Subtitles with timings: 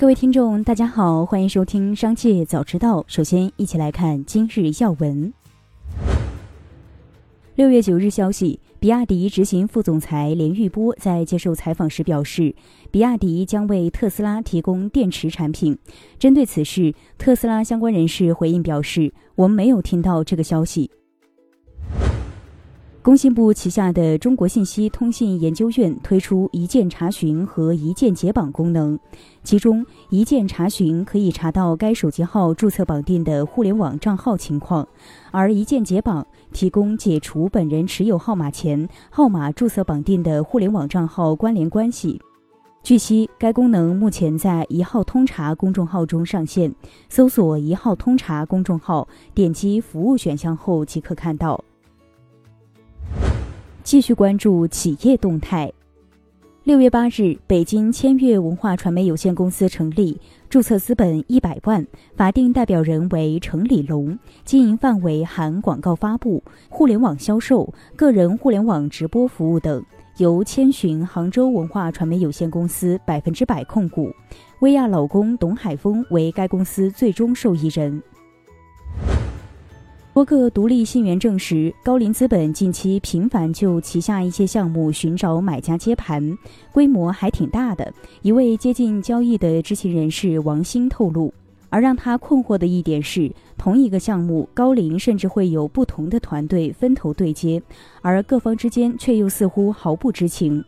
[0.00, 3.00] 各位听众，大家好，欢迎收听《商界早知道》。
[3.08, 5.32] 首先，一起来看今日要闻。
[7.56, 12.54] 六月九日消息，比亚迪执行副总裁连玉波在接受采访时表示，
[12.92, 15.76] 比亚迪将为特斯拉提供电池产品。
[16.16, 20.88] 针对此事，特斯拉相关人士回应表示：“我们没有听到这个消息。”
[23.08, 28.98] 工信部旗下的中国信息通信研究院推出一键查询和一键解绑功能，
[29.42, 34.86] 其中一键查询可以查到该手机号注册绑定的互联网账号情况，
[35.30, 42.20] 而一键解绑提供解除本人持有号码前号码注册绑定的互联网账号关联关系。
[42.82, 46.74] 据悉，该功能目前在一号通查公众号中上线，
[47.08, 51.64] 搜索“一号通查”公众号，点击服务选项后即可看到。
[53.88, 55.72] 继续关注企业动态。
[56.62, 60.20] 六月八日，北京千悦文化传媒有限公司成立，
[60.50, 69.82] 注册资本一百万，法定代表人为程李龙，经营范围含广告发布、互联网销售、个人互联网直播服务等，
[70.18, 74.12] 由千寻杭州文化传媒有限公司百分之百控股，
[74.60, 78.02] 薇娅老公董海峰为该公司最终受益人。
[80.18, 86.36] 多个独立信源证实，高瓴资本近期频繁就旗下一些项目寻找买家接盘，
[86.72, 87.94] 规模还挺大的。
[88.22, 91.32] 一位接近交易的知情人士王鑫透露，
[91.68, 97.62] 而让他困惑的一点是，同一个项目，高瓴甚至会有不同的团队分头对接，
[98.02, 100.64] 而各方之间却又似乎毫不知情。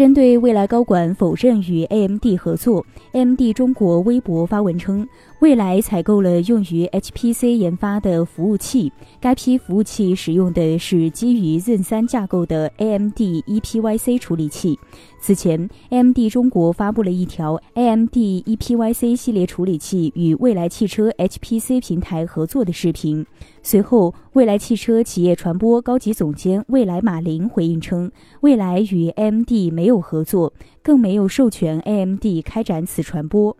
[0.00, 5.06] 针对未来高管否认与 AMD 合作，AMD 中国微博发文称，
[5.40, 14.78] 未来采购了用于 HPC 研发的服务器，该批服务器使用的是基于 Zen 三架构的 AMD ePYC 处理器。
[15.22, 23.24] 此前，AMD 中国发布了一条 AMD ePYC 系列处理器与蔚来汽车 HPC 平台合作的视频。
[23.62, 28.10] 随后，蔚来汽车企业传播高级总监蔚来马林回应称，
[28.40, 33.54] 蔚来与 AMD 没有合作，更没有授权 AMD 开展此传播。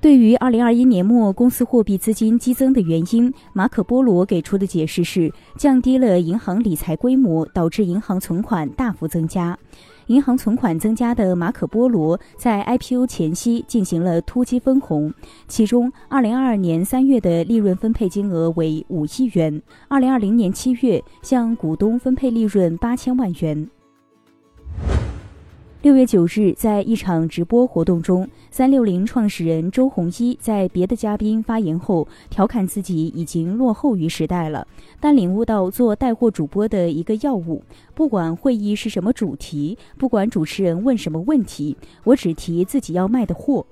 [0.00, 9.58] 对于二零二一年末公司货币资金激增的原因，马可波罗给出的解释是降低了银行理财规模，导致银行存款大幅增加。
[10.06, 15.12] 银行存款增加的马可波罗在 IPO 前夕进行了突击分红，
[15.48, 23.68] 其中二零二二年三月的利润分配金额为五亿元，二零二零年七月向股东分配利润八千万元。
[25.80, 34.66] 六月九日，在一场直播活动中，三六零创始人周鸿祎在别的嘉宾发言后，调侃自己已经落后于时代了，
[34.98, 37.62] 但领悟到做带货主播的一个要务：
[37.94, 43.64] 不管会议是什么主题，不管主持人问什么问题，我只提自己要卖的货。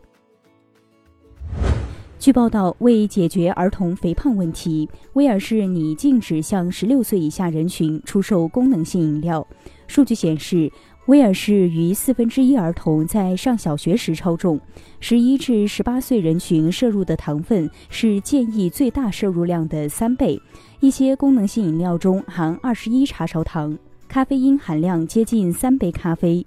[2.20, 9.44] 据报道，为解决儿童肥胖问题，威尔士拟禁止向十六岁以下人群出售功能性饮料。
[9.88, 10.70] 数据显示。
[11.06, 14.60] 威尔士逾四分之一儿童在上小学时超重，
[14.98, 20.40] 十一至十八岁人群摄入的糖分是建议最大摄入量的三倍。
[20.80, 23.78] 一些功能性饮料中含二十一茶勺糖，
[24.08, 26.44] 咖啡因含量接近三杯咖啡。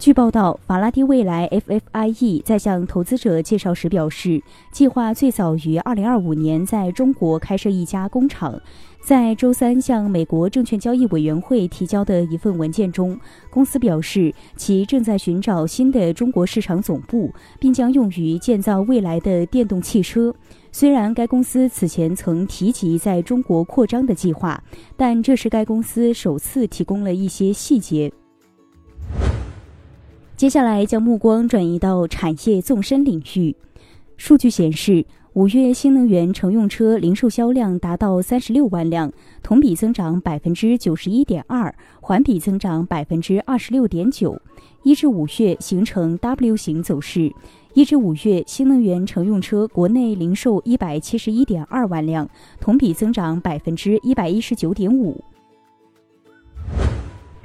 [0.00, 8.58] 据报道，法拉第未来 （FFIE） 在向投资者介绍时表示，计划最早于二零二五年在中国开设一家工厂。
[9.02, 13.14] 在周三向美国证券交易委员会提交的一份文件中，
[13.50, 20.34] 公司表示其正在寻找新的中国市场总部，并将用于建造未来的电动汽车。
[20.72, 24.64] 虽然该公司此前曾提及在中国扩张的计划，
[24.96, 28.10] 但这是该公司首次提供了一些细节。
[30.40, 33.54] 接下来将目光转移到产业纵深领域。
[34.16, 39.12] 数据显示，五月新能源乘用车零售销量达到三十六万辆，
[39.42, 44.40] 同比增长百分之九十一点二，环比增长百分之二十六点九。
[44.82, 47.30] 一至五月形成 W 型走势。
[47.74, 52.26] 一至五月新能源乘用车国内零售一百七十一点二万辆，
[52.58, 55.22] 同比增长百分之一百一十九点五。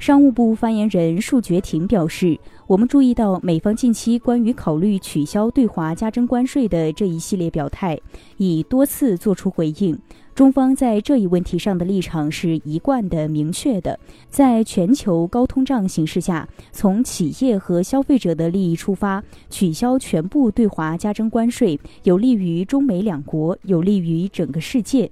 [0.06, 2.38] 商务部发言人束觉婷表示，
[2.68, 7.98] 我们注意到美方近期关于考虑取消对华加征关税的这一系列表态，
[8.36, 9.98] 已多次作出回应。
[10.32, 13.98] 中方在这一问题上的立场是一贯的、明确的。
[14.30, 19.20] 在全球高通胀形势下，从企业和消费者的利益出发，
[19.50, 25.10] 取消全部对华加征关税，有利于中美两国，有利于整个世界。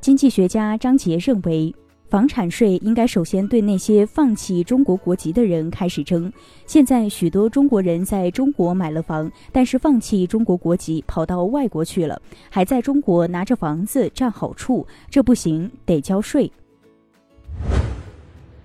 [0.00, 1.72] 经济学家张杰认为。
[2.12, 6.30] 房产税应该首先对那些放弃中国国籍的人开始征。
[6.66, 12.20] 现在许多中国人在中国买了房，但是放弃中国国籍跑到外国去了，
[12.50, 16.52] 还在中国拿着房子占好处，这不行，得交税。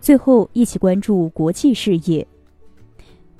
[0.02, 2.28] 最后，一起关注国际事业。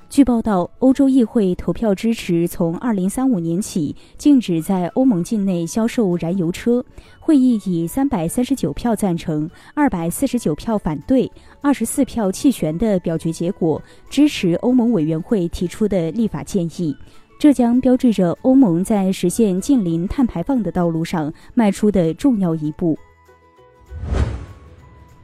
[0.08, 6.82] 据报道，欧洲议会投票支持从2035年起禁止在欧盟境内销售燃油车。
[7.20, 11.30] 会议以339票赞成、249票反对、
[11.62, 16.96] 24票弃权的表决结果支持欧盟委员会提出的立法建议。
[17.38, 22.98] 这将标志着欧盟在实现近零碳排放的道路上迈出的重要一步。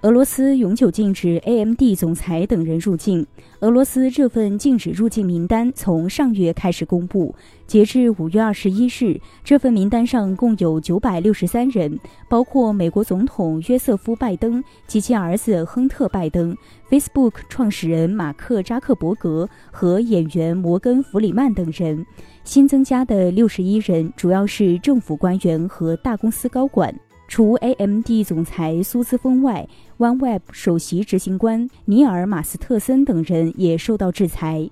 [0.05, 3.27] 俄罗斯永久禁止 AMD 总裁等人入境。
[3.61, 7.35] 俄罗斯这份禁止入境名单从上月开始公布，
[7.67, 11.99] 截至五月二十一日，这份名单上共有九百六十三人，
[12.29, 16.55] 包括美国总统约瑟夫·拜登及其儿子亨特·拜登、
[16.91, 22.05] Facebook 创始人马克·扎克伯格和演员摩根·弗里曼等人。
[22.45, 26.95] 新增加的六十一人主要是政府官员和大公司高管。
[27.27, 29.67] 除 AMD 总裁苏斯峰外
[29.99, 34.69] ，OneWeb 首席执行官尼尔·马斯特森等人也受到制裁。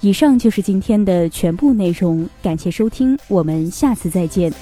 [0.00, 4.52] 以上就是今天的全部内容，感谢收听，我们下次再见。